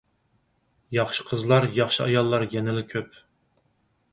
[0.97, 3.21] ياخشى قىزلار، ياخشى ئاياللار يەنىلا كۆپ!